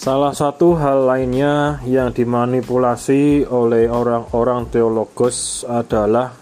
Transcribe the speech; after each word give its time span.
Salah 0.00 0.32
satu 0.32 0.80
hal 0.80 1.04
lainnya 1.04 1.76
yang 1.84 2.08
dimanipulasi 2.08 3.44
oleh 3.44 3.84
orang-orang 3.84 4.64
teologos 4.72 5.60
adalah 5.68 6.32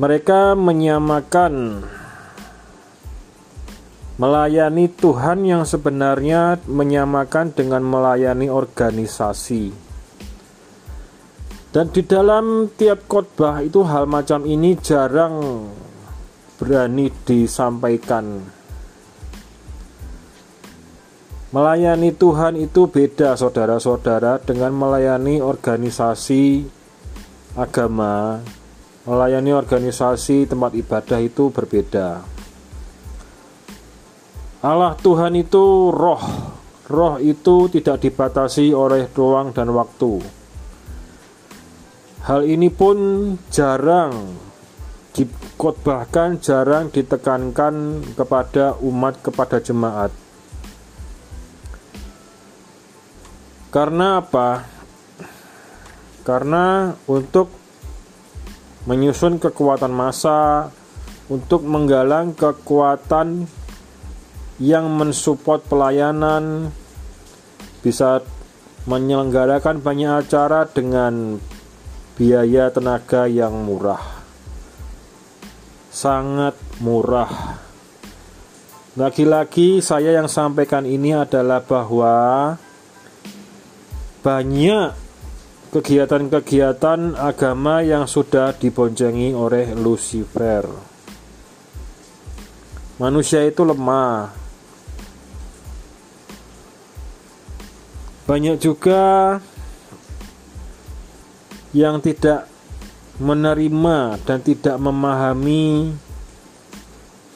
mereka 0.00 0.56
menyamakan 0.56 1.84
melayani 4.16 4.88
Tuhan 4.88 5.44
yang 5.44 5.68
sebenarnya 5.68 6.64
menyamakan 6.64 7.52
dengan 7.52 7.84
melayani 7.84 8.48
organisasi. 8.48 9.68
Dan 11.76 11.92
di 11.92 12.00
dalam 12.08 12.72
tiap 12.72 13.04
khotbah 13.04 13.60
itu 13.60 13.84
hal 13.84 14.08
macam 14.08 14.48
ini 14.48 14.80
jarang 14.80 15.68
berani 16.56 17.12
disampaikan. 17.28 18.61
Melayani 21.52 22.16
Tuhan 22.16 22.56
itu 22.56 22.88
beda 22.88 23.36
saudara-saudara 23.36 24.40
dengan 24.40 24.72
melayani 24.72 25.44
organisasi 25.44 26.64
agama. 27.52 28.40
Melayani 29.04 29.52
organisasi 29.52 30.48
tempat 30.48 30.72
ibadah 30.72 31.20
itu 31.20 31.52
berbeda. 31.52 32.24
Allah 34.64 34.96
Tuhan 34.96 35.36
itu 35.36 35.92
roh. 35.92 36.24
Roh 36.88 37.20
itu 37.20 37.68
tidak 37.68 38.00
dibatasi 38.00 38.72
oleh 38.72 39.12
ruang 39.12 39.52
dan 39.52 39.76
waktu. 39.76 40.24
Hal 42.32 42.48
ini 42.48 42.72
pun 42.72 42.96
jarang 43.52 44.40
dikotbahkan, 45.12 46.40
jarang 46.40 46.88
ditekankan 46.88 48.00
kepada 48.16 48.80
umat, 48.80 49.20
kepada 49.20 49.60
jemaat. 49.60 50.21
Karena 53.72 54.20
apa? 54.20 54.68
Karena 56.28 56.92
untuk 57.08 57.48
menyusun 58.84 59.40
kekuatan 59.40 59.88
massa, 59.88 60.68
untuk 61.32 61.64
menggalang 61.64 62.36
kekuatan 62.36 63.48
yang 64.60 64.86
mensupport 64.92 65.64
pelayanan, 65.64 66.68
bisa 67.80 68.20
menyelenggarakan 68.84 69.80
banyak 69.80 70.20
acara 70.20 70.68
dengan 70.68 71.40
biaya 72.20 72.68
tenaga 72.68 73.24
yang 73.24 73.56
murah. 73.56 74.20
Sangat 75.88 76.60
murah. 76.84 77.56
Lagi-lagi 79.00 79.80
saya 79.80 80.12
yang 80.12 80.28
sampaikan 80.28 80.84
ini 80.84 81.16
adalah 81.16 81.64
bahwa 81.64 82.12
banyak 84.22 84.94
kegiatan-kegiatan 85.74 87.18
agama 87.18 87.82
yang 87.82 88.06
sudah 88.06 88.54
diboncengi 88.54 89.34
oleh 89.34 89.74
Lucifer. 89.74 90.62
Manusia 93.02 93.42
itu 93.42 93.66
lemah. 93.66 94.30
Banyak 98.22 98.56
juga 98.62 99.42
yang 101.74 101.98
tidak 101.98 102.46
menerima 103.18 104.22
dan 104.22 104.38
tidak 104.38 104.76
memahami 104.78 105.96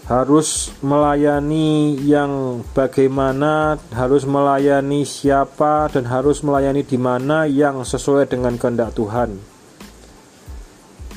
harus 0.07 0.71
melayani 0.87 1.99
yang 2.07 2.62
bagaimana, 2.71 3.75
harus 3.91 4.23
melayani 4.23 5.03
siapa, 5.03 5.91
dan 5.91 6.07
harus 6.07 6.47
melayani 6.47 6.86
di 6.86 6.95
mana 6.95 7.42
yang 7.51 7.83
sesuai 7.83 8.30
dengan 8.30 8.55
kehendak 8.55 8.95
Tuhan. 8.95 9.35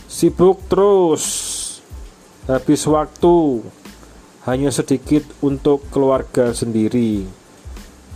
Sibuk 0.09 0.66
terus, 0.66 1.24
habis 2.50 2.81
waktu, 2.90 3.62
hanya 4.50 4.74
sedikit 4.74 5.22
untuk 5.46 5.86
keluarga 5.94 6.50
sendiri, 6.50 7.30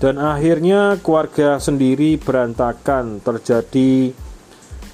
dan 0.02 0.18
akhirnya 0.18 0.98
keluarga 1.06 1.62
sendiri 1.62 2.18
berantakan, 2.18 3.22
terjadi 3.22 4.10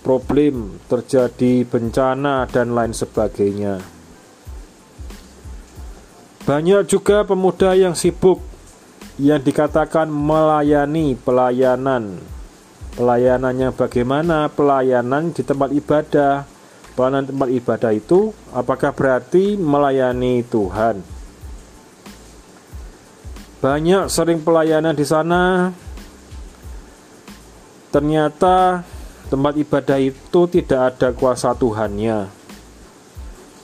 problem, 0.03 0.75
terjadi 0.91 1.63
bencana, 1.63 2.51
dan 2.51 2.75
lain 2.75 2.91
sebagainya. 2.91 3.98
Banyak 6.49 6.89
juga 6.89 7.21
pemuda 7.21 7.77
yang 7.77 7.93
sibuk 7.93 8.41
yang 9.21 9.37
dikatakan 9.37 10.09
melayani 10.09 11.13
pelayanan. 11.13 12.17
Pelayanannya 12.97 13.69
bagaimana? 13.69 14.49
Pelayanan 14.49 15.29
di 15.29 15.45
tempat 15.45 15.69
ibadah. 15.69 16.49
Pelayanan 16.97 17.29
tempat 17.29 17.49
ibadah 17.53 17.91
itu 17.93 18.33
apakah 18.49 18.89
berarti 18.97 19.61
melayani 19.61 20.41
Tuhan? 20.41 21.05
Banyak 23.61 24.09
sering 24.09 24.41
pelayanan 24.41 24.97
di 24.97 25.05
sana 25.05 25.69
ternyata 27.93 28.81
Tempat 29.29 29.61
ibadah 29.61 30.01
itu 30.01 30.41
tidak 30.49 30.79
ada 30.89 31.13
kuasa 31.13 31.53
Tuhannya, 31.53 32.33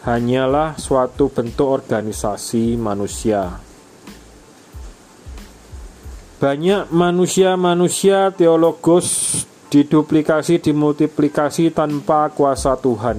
hanyalah 0.05 0.77
suatu 0.77 1.33
bentuk 1.33 1.65
organisasi 1.65 2.77
manusia. 2.77 3.57
Banyak 6.37 6.93
manusia-manusia 6.93 8.29
teologos 8.29 9.41
diduplikasi, 9.73 10.61
dimultiplikasi 10.61 11.73
tanpa 11.73 12.29
kuasa 12.29 12.77
Tuhan. 12.77 13.17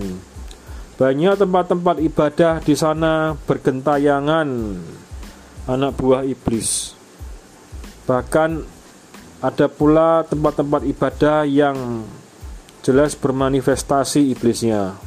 Banyak 0.97 1.35
tempat-tempat 1.43 1.97
ibadah 2.07 2.63
di 2.63 2.79
sana 2.79 3.35
bergentayangan 3.35 4.49
anak 5.67 5.93
buah 5.99 6.23
iblis. 6.23 6.95
Bahkan 8.07 8.51
ada 9.43 9.67
pula 9.67 10.23
tempat-tempat 10.23 10.87
ibadah 10.87 11.43
yang 11.45 12.07
jelas 12.87 13.19
bermanifestasi 13.19 14.31
iblisnya. 14.39 15.06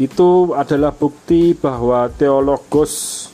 Itu 0.00 0.56
adalah 0.56 0.96
bukti 0.96 1.52
bahwa 1.52 2.08
teologos 2.08 3.28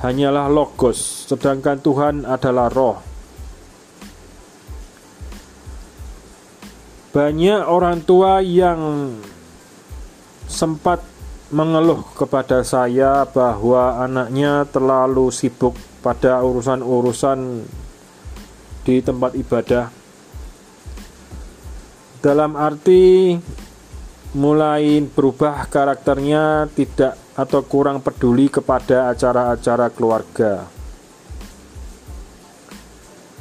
hanyalah 0.00 0.48
logos, 0.48 1.28
sedangkan 1.28 1.84
Tuhan 1.84 2.24
adalah 2.24 2.72
roh. 2.72 2.96
Banyak 7.12 7.60
orang 7.68 8.08
tua 8.08 8.40
yang 8.40 9.12
sempat 10.48 11.04
mengeluh 11.52 12.04
kepada 12.16 12.64
saya 12.64 13.28
bahwa 13.28 14.00
anaknya 14.00 14.64
terlalu 14.64 15.28
sibuk 15.28 15.76
pada 16.00 16.40
urusan-urusan 16.40 17.68
di 18.84 19.04
tempat 19.04 19.36
ibadah 19.36 19.92
dalam 22.24 22.56
arti 22.56 23.36
mulai 24.36 25.00
berubah 25.00 25.64
karakternya 25.72 26.68
tidak 26.76 27.16
atau 27.32 27.64
kurang 27.64 28.04
peduli 28.04 28.52
kepada 28.52 29.08
acara-acara 29.14 29.88
keluarga. 29.94 30.66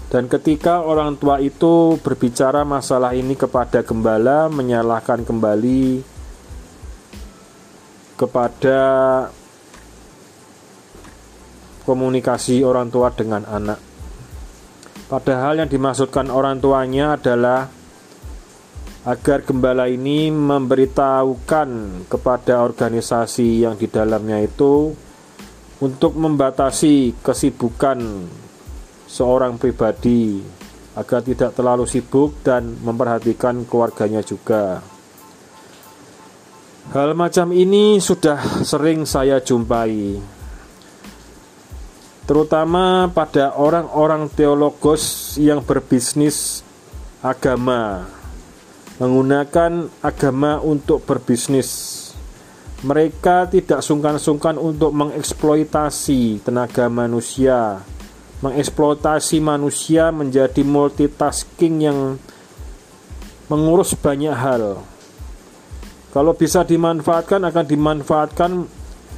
Dan 0.07 0.31
ketika 0.31 0.87
orang 0.87 1.19
tua 1.19 1.43
itu 1.43 1.99
berbicara 1.99 2.63
masalah 2.63 3.11
ini 3.11 3.35
kepada 3.35 3.83
gembala, 3.83 4.47
menyalahkan 4.47 5.27
kembali 5.27 5.99
kepada 8.15 8.79
komunikasi 11.83 12.63
orang 12.63 12.87
tua 12.87 13.11
dengan 13.11 13.43
anak. 13.43 13.79
Padahal 15.11 15.59
yang 15.63 15.71
dimaksudkan 15.71 16.31
orang 16.31 16.63
tuanya 16.63 17.19
adalah 17.19 17.67
agar 19.07 19.47
gembala 19.47 19.87
ini 19.87 20.27
memberitahukan 20.27 21.69
kepada 22.11 22.59
organisasi 22.59 23.63
yang 23.63 23.79
di 23.79 23.87
dalamnya 23.87 24.43
itu 24.43 24.91
untuk 25.79 26.11
membatasi 26.19 27.15
kesibukan 27.23 28.27
seorang 29.07 29.55
pribadi 29.55 30.43
agar 30.99 31.23
tidak 31.23 31.55
terlalu 31.55 31.87
sibuk 31.87 32.43
dan 32.43 32.67
memperhatikan 32.83 33.63
keluarganya 33.63 34.19
juga. 34.19 34.83
Hal 36.91 37.15
macam 37.15 37.55
ini 37.55 38.03
sudah 38.03 38.63
sering 38.67 39.07
saya 39.07 39.39
jumpai, 39.39 40.19
terutama 42.27 43.07
pada 43.11 43.55
orang-orang 43.55 44.27
teologos 44.35 45.35
yang 45.39 45.63
berbisnis 45.63 46.59
agama 47.23 48.16
menggunakan 48.97 49.89
agama 50.01 50.61
untuk 50.61 51.05
berbisnis. 51.05 51.95
Mereka 52.85 53.49
tidak 53.49 53.81
sungkan-sungkan 53.81 54.61
untuk 54.61 54.93
mengeksploitasi 54.93 56.45
tenaga 56.45 56.85
manusia 56.89 57.81
mengeksploitasi 58.41 59.41
manusia 59.41 60.13
menjadi 60.13 60.61
multitasking 60.61 61.75
yang 61.81 61.99
mengurus 63.49 63.97
banyak 63.97 64.33
hal. 64.33 64.85
Kalau 66.13 66.33
bisa 66.37 66.61
dimanfaatkan 66.61 67.41
akan 67.45 67.65
dimanfaatkan 67.65 68.51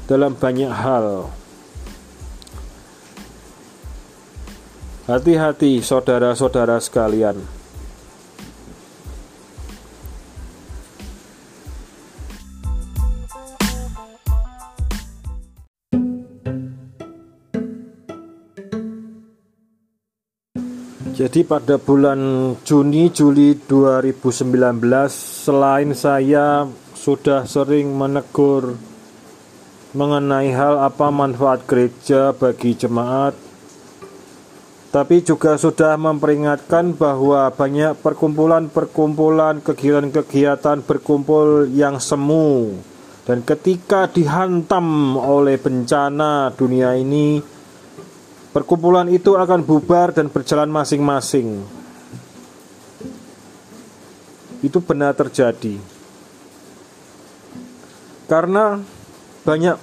dalam 0.07 0.33
banyak 0.35 0.71
hal. 0.71 1.29
Hati-hati 5.09 5.81
saudara-saudara 5.81 6.77
sekalian. 6.77 7.58
Jadi 21.19 21.43
pada 21.43 21.75
bulan 21.75 22.55
Juni 22.63 23.11
Juli 23.11 23.51
2019 23.51 24.39
selain 25.11 25.91
saya 25.91 26.63
sudah 26.95 27.43
sering 27.43 27.91
menegur 27.91 28.79
mengenai 29.91 30.55
hal 30.55 30.79
apa 30.79 31.11
manfaat 31.11 31.67
gereja 31.67 32.31
bagi 32.31 32.71
jemaat 32.71 33.35
tapi 34.95 35.19
juga 35.19 35.59
sudah 35.59 35.99
memperingatkan 35.99 36.95
bahwa 36.95 37.51
banyak 37.51 37.99
perkumpulan-perkumpulan 37.99 39.59
kegiatan-kegiatan 39.59 40.87
berkumpul 40.87 41.67
yang 41.67 41.99
semu 41.99 42.79
dan 43.27 43.43
ketika 43.43 44.07
dihantam 44.07 45.19
oleh 45.19 45.59
bencana 45.59 46.55
dunia 46.55 46.95
ini 46.95 47.58
Perkumpulan 48.49 49.05
itu 49.13 49.37
akan 49.37 49.61
bubar 49.61 50.09
dan 50.09 50.25
berjalan 50.33 50.73
masing-masing. 50.73 51.61
Itu 54.65 54.81
benar 54.81 55.13
terjadi. 55.13 55.77
Karena 58.25 58.81
banyak 59.45 59.77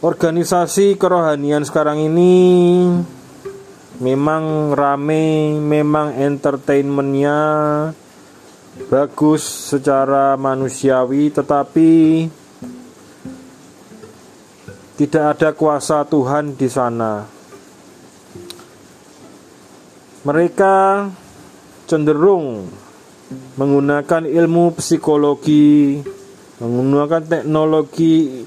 organisasi 0.00 0.96
kerohanian 0.96 1.64
sekarang 1.64 2.00
ini 2.00 2.34
memang 4.00 4.76
rame, 4.76 5.56
memang 5.56 6.16
entertainmentnya 6.16 7.38
bagus 8.92 9.44
secara 9.72 10.36
manusiawi, 10.36 11.32
tetapi 11.32 11.92
tidak 14.96 15.36
ada 15.36 15.52
kuasa 15.52 16.08
Tuhan 16.08 16.56
di 16.56 16.68
sana. 16.72 17.20
Mereka 20.24 21.06
cenderung 21.84 22.66
menggunakan 23.60 24.24
ilmu 24.24 24.72
psikologi, 24.80 26.00
menggunakan 26.58 27.22
teknologi 27.28 28.42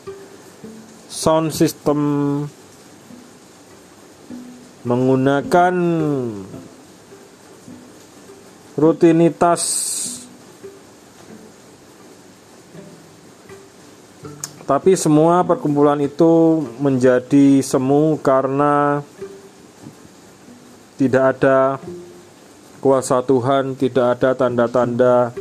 sound 1.05 1.53
system, 1.53 2.01
menggunakan 4.83 5.75
rutinitas 8.73 9.61
Tapi 14.69 14.93
semua 14.93 15.41
perkumpulan 15.41 15.97
itu 15.97 16.61
menjadi 16.77 17.57
semu 17.65 18.21
karena 18.21 19.01
tidak 20.93 21.23
ada 21.33 21.81
kuasa 22.77 23.25
Tuhan, 23.25 23.73
tidak 23.73 24.21
ada 24.21 24.37
tanda-tanda 24.37 25.33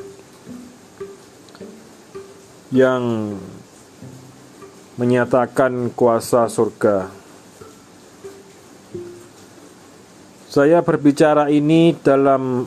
yang 2.73 3.37
menyatakan 4.97 5.93
kuasa 5.93 6.49
surga. 6.49 7.13
Saya 10.49 10.81
berbicara 10.81 11.53
ini 11.53 11.93
dalam 12.01 12.65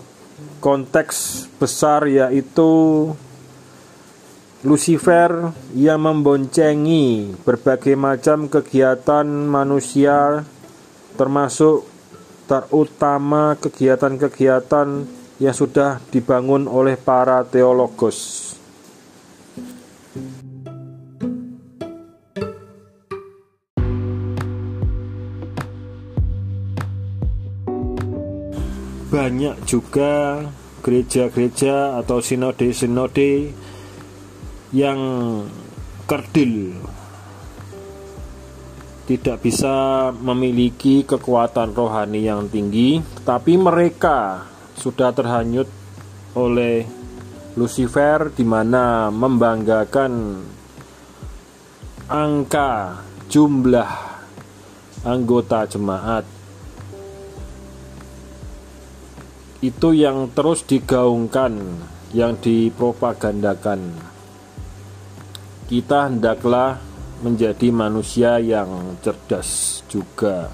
konteks 0.62 1.50
besar 1.58 2.06
yaitu 2.06 3.10
Lucifer 4.62 5.58
yang 5.74 6.06
memboncengi 6.06 7.34
berbagai 7.42 7.98
macam 7.98 8.46
kegiatan 8.46 9.26
manusia 9.26 10.46
termasuk 11.18 11.90
terutama 12.46 13.58
kegiatan-kegiatan 13.58 14.88
yang 15.42 15.56
sudah 15.58 15.98
dibangun 16.14 16.70
oleh 16.70 16.94
para 16.94 17.42
teologos. 17.42 18.54
Banyak 29.10 29.66
juga 29.66 30.46
gereja-gereja 30.86 31.98
atau 31.98 32.22
sinode-sinode 32.22 33.50
yang 34.72 35.00
kerdil. 36.08 36.80
Tidak 39.08 39.38
bisa 39.44 40.08
memiliki 40.16 41.04
kekuatan 41.04 41.76
rohani 41.76 42.24
yang 42.24 42.48
tinggi, 42.48 43.04
tapi 43.28 43.60
mereka 43.60 44.48
sudah 44.80 45.12
terhanyut 45.12 45.68
oleh 46.32 46.88
Lucifer 47.60 48.32
di 48.32 48.48
mana 48.48 49.12
membanggakan 49.12 50.40
angka 52.08 53.04
jumlah 53.28 53.92
anggota 55.04 55.68
jemaat. 55.68 56.24
Itu 59.60 59.92
yang 59.92 60.32
terus 60.32 60.64
digaungkan, 60.64 61.84
yang 62.16 62.40
dipropagandakan 62.40 64.11
kita 65.72 66.12
hendaklah 66.12 66.84
menjadi 67.24 67.72
manusia 67.72 68.44
yang 68.44 69.00
cerdas 69.00 69.80
juga. 69.88 70.52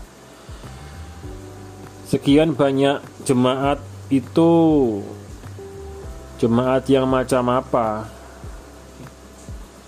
Sekian 2.06 2.54
banyak 2.54 3.02
jemaat 3.26 3.82
itu 4.14 4.54
jemaat 6.38 6.86
yang 6.86 7.10
macam 7.10 7.50
apa? 7.50 8.06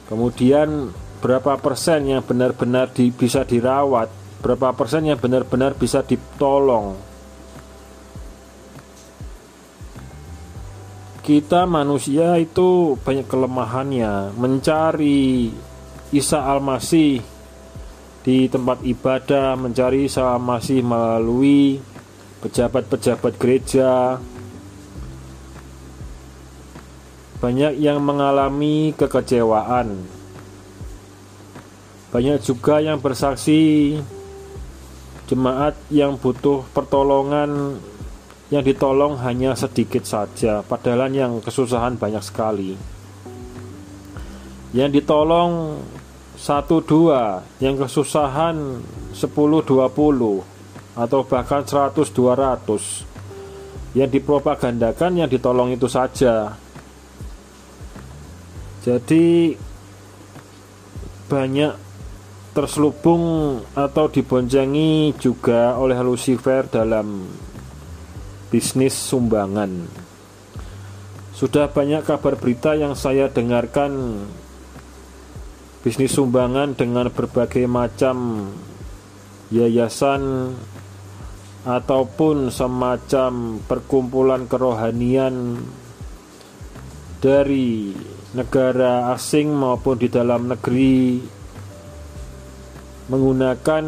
Kemudian 0.10 0.90
berapa 1.22 1.62
persen 1.62 2.10
yang 2.10 2.26
benar-benar 2.26 2.90
di, 2.90 3.14
bisa 3.14 3.46
dirawat? 3.46 4.10
Berapa 4.42 4.74
persen 4.74 5.06
yang 5.06 5.22
benar-benar 5.22 5.78
bisa 5.78 6.02
ditolong? 6.02 6.98
Kita 11.30 11.70
manusia 11.70 12.42
itu 12.42 12.98
banyak 13.06 13.30
kelemahannya. 13.30 14.34
Mencari 14.34 15.54
Isa 16.10 16.42
Al-Masih 16.42 17.22
di 18.26 18.50
tempat 18.50 18.82
ibadah 18.82 19.54
mencari 19.54 20.10
Isa 20.10 20.26
Al-Masih 20.26 20.82
melalui 20.82 21.78
pejabat-pejabat 22.42 23.38
gereja. 23.38 24.18
Banyak 27.38 27.78
yang 27.78 28.02
mengalami 28.02 28.98
kekecewaan. 28.98 30.02
Banyak 32.10 32.42
juga 32.42 32.82
yang 32.82 32.98
bersaksi 32.98 34.02
jemaat 35.30 35.78
yang 35.94 36.18
butuh 36.18 36.66
pertolongan 36.74 37.78
yang 38.50 38.66
ditolong 38.66 39.22
hanya 39.22 39.54
sedikit 39.54 40.06
saja, 40.10 40.66
padahal 40.66 41.10
yang 41.14 41.38
kesusahan 41.38 42.02
banyak 42.02 42.22
sekali. 42.26 42.74
Yang 44.74 45.02
ditolong 45.02 45.82
satu 46.34 46.82
dua, 46.82 47.46
yang 47.62 47.78
kesusahan 47.78 48.82
sepuluh 49.14 49.62
dua 49.62 49.90
puluh 49.90 50.42
atau 50.98 51.22
bahkan 51.26 51.62
seratus 51.66 52.10
dua 52.10 52.34
ratus. 52.34 53.06
Yang 53.98 54.22
dipropagandakan 54.22 55.18
yang 55.18 55.30
ditolong 55.30 55.74
itu 55.74 55.90
saja. 55.90 56.54
Jadi 58.86 59.58
banyak 61.26 61.74
terselubung 62.54 63.58
atau 63.74 64.06
diboncengi 64.10 65.18
juga 65.18 65.78
oleh 65.78 65.98
Lucifer 66.06 66.70
dalam 66.70 67.26
bisnis 68.50 68.98
sumbangan. 68.98 69.86
Sudah 71.34 71.72
banyak 71.72 72.04
kabar 72.04 72.36
berita 72.36 72.76
yang 72.76 72.98
saya 72.98 73.32
dengarkan 73.32 74.26
bisnis 75.80 76.12
sumbangan 76.12 76.76
dengan 76.76 77.08
berbagai 77.08 77.64
macam 77.70 78.50
yayasan 79.48 80.54
ataupun 81.64 82.52
semacam 82.52 83.64
perkumpulan 83.64 84.50
kerohanian 84.50 85.64
dari 87.24 87.96
negara 88.36 89.14
asing 89.16 89.54
maupun 89.54 89.96
di 90.00 90.08
dalam 90.08 90.48
negeri 90.48 91.20
menggunakan 93.10 93.86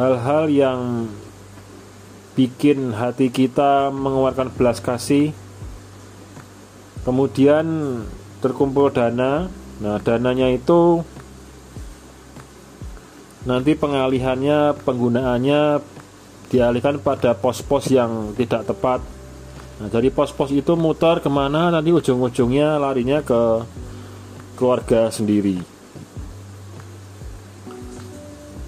hal-hal 0.00 0.48
yang 0.48 0.80
bikin 2.32 2.96
hati 2.96 3.28
kita 3.28 3.92
mengeluarkan 3.92 4.48
belas 4.56 4.80
kasih. 4.80 5.36
Kemudian 7.04 7.64
terkumpul 8.40 8.88
dana. 8.88 9.52
Nah 9.80 9.96
dananya 10.00 10.48
itu 10.52 11.04
nanti 13.44 13.72
pengalihannya 13.76 14.76
penggunaannya 14.84 15.60
dialihkan 16.52 17.00
pada 17.00 17.36
pos-pos 17.36 17.88
yang 17.92 18.32
tidak 18.36 18.68
tepat. 18.68 19.00
Nah 19.80 19.88
dari 19.88 20.08
pos-pos 20.08 20.52
itu 20.52 20.76
muter 20.76 21.20
ke 21.20 21.28
mana 21.28 21.68
nanti 21.68 21.92
ujung-ujungnya 21.92 22.76
larinya 22.80 23.20
ke 23.24 23.64
keluarga 24.56 25.08
sendiri 25.08 25.69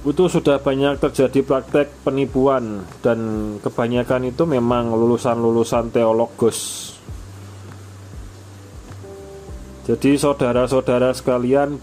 itu 0.02 0.24
sudah 0.26 0.58
banyak 0.58 0.98
terjadi 0.98 1.46
praktek 1.46 2.02
penipuan 2.02 2.82
dan 3.06 3.18
kebanyakan 3.62 4.34
itu 4.34 4.42
memang 4.46 4.90
lulusan-lulusan 4.90 5.94
teologos 5.94 6.90
jadi 9.86 10.18
saudara-saudara 10.18 11.14
sekalian 11.14 11.78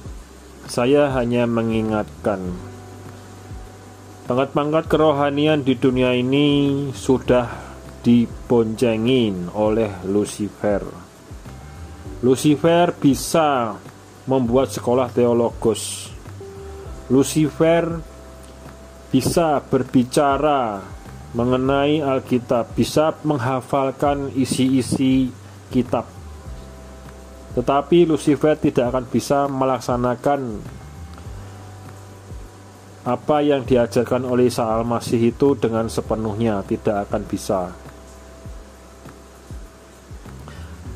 saya 0.67 1.11
hanya 1.15 1.47
mengingatkan 1.47 2.69
Pangkat-pangkat 4.29 4.85
kerohanian 4.85 5.65
di 5.65 5.73
dunia 5.73 6.13
ini 6.13 6.85
sudah 6.93 7.49
diboncengin 8.05 9.49
oleh 9.57 9.89
Lucifer. 10.05 10.85
Lucifer 12.21 12.93
bisa 12.93 13.73
membuat 14.29 14.69
sekolah 14.69 15.09
teologos. 15.09 16.13
Lucifer 17.09 17.89
bisa 19.09 19.61
berbicara 19.65 20.81
mengenai 21.33 22.01
Alkitab, 22.01 22.73
bisa 22.73 23.13
menghafalkan 23.25 24.33
isi-isi 24.33 25.29
kitab. 25.69 26.09
Tetapi 27.53 28.05
Lucifer 28.05 28.57
tidak 28.57 28.93
akan 28.93 29.05
bisa 29.09 29.49
melaksanakan 29.49 30.41
apa 33.09 33.37
yang 33.41 33.65
diajarkan 33.65 34.21
oleh 34.25 34.53
Isa 34.53 34.69
Al-Masih 34.69 35.33
itu 35.33 35.57
dengan 35.57 35.89
sepenuhnya 35.89 36.61
tidak 36.65 37.09
akan 37.09 37.23
bisa. 37.25 37.73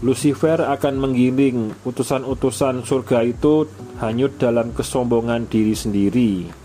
Lucifer 0.03 0.59
akan 0.67 0.99
menggiring 0.99 1.71
utusan-utusan 1.87 2.83
surga 2.83 3.23
itu 3.23 3.65
hanyut 4.03 4.35
dalam 4.35 4.75
kesombongan 4.75 5.47
diri 5.47 5.71
sendiri. 5.71 6.62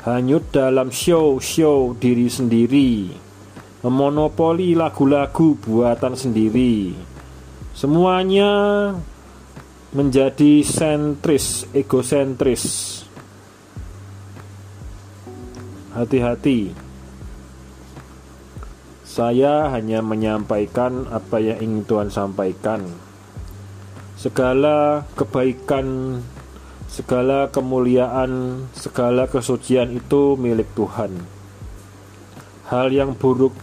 Hanyut 0.00 0.48
dalam 0.48 0.88
show-show 0.88 1.92
diri 2.00 2.32
sendiri. 2.32 3.12
Memonopoli 3.84 4.72
lagu-lagu 4.72 5.56
buatan 5.60 6.16
sendiri. 6.16 6.96
Semuanya 7.76 8.52
menjadi 9.92 10.64
sentris, 10.64 11.68
egosentris 11.72 12.64
hati-hati. 15.94 16.70
Saya 19.04 19.68
hanya 19.74 20.00
menyampaikan 20.00 21.10
apa 21.10 21.42
yang 21.42 21.58
ingin 21.58 21.82
Tuhan 21.84 22.08
sampaikan. 22.14 22.86
Segala 24.14 25.02
kebaikan, 25.18 26.20
segala 26.90 27.46
kemuliaan, 27.54 28.66
segala 28.74 29.30
kesucian 29.30 29.94
itu 29.94 30.34
milik 30.34 30.66
Tuhan. 30.74 31.22
Hal 32.66 32.90
yang 32.90 33.14
buruk 33.14 33.54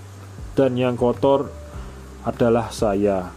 dan 0.55 0.79
yang 0.79 0.95
kotor 0.95 1.51
adalah 2.23 2.71
saya. 2.71 3.35